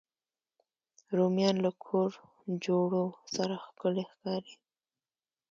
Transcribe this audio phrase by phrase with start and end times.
[1.17, 2.09] رومیان له کور
[2.65, 3.05] جوړو
[3.35, 4.53] سره ښکلي ښکاري